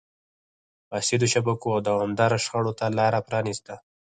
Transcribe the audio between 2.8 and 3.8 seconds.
لار پرانیسته.